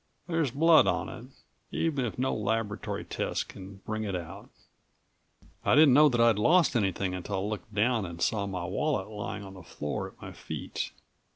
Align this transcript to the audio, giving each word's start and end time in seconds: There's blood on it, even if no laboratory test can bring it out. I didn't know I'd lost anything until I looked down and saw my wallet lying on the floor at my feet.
There's 0.25 0.49
blood 0.49 0.87
on 0.87 1.09
it, 1.09 1.25
even 1.71 2.05
if 2.05 2.17
no 2.17 2.33
laboratory 2.33 3.03
test 3.05 3.49
can 3.49 3.75
bring 3.85 4.03
it 4.03 4.15
out. 4.15 4.49
I 5.63 5.75
didn't 5.75 5.93
know 5.93 6.09
I'd 6.11 6.39
lost 6.39 6.75
anything 6.75 7.13
until 7.13 7.35
I 7.35 7.39
looked 7.43 7.71
down 7.75 8.07
and 8.07 8.19
saw 8.19 8.47
my 8.47 8.65
wallet 8.65 9.09
lying 9.09 9.43
on 9.43 9.53
the 9.53 9.61
floor 9.61 10.07
at 10.07 10.19
my 10.19 10.31
feet. 10.31 10.91